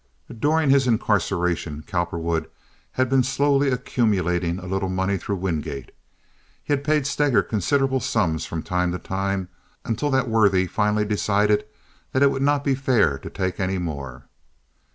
During 0.35 0.71
his 0.71 0.87
incarceration 0.87 1.83
Cowperwood 1.85 2.49
had 2.93 3.07
been 3.07 3.21
slowly 3.21 3.69
accumulating 3.69 4.57
a 4.57 4.65
little 4.65 4.89
money 4.89 5.15
through 5.15 5.35
Wingate. 5.35 5.91
He 6.63 6.73
had 6.73 6.83
paid 6.83 7.05
Steger 7.05 7.43
considerable 7.43 7.99
sums 7.99 8.43
from 8.43 8.63
time 8.63 8.91
to 8.93 8.97
time, 8.97 9.47
until 9.85 10.09
that 10.09 10.27
worthy 10.27 10.65
finally 10.65 11.05
decided 11.05 11.65
that 12.13 12.23
it 12.23 12.31
would 12.31 12.41
not 12.41 12.63
be 12.63 12.73
fair 12.73 13.19
to 13.19 13.29
take 13.29 13.59
any 13.59 13.77
more. 13.77 14.25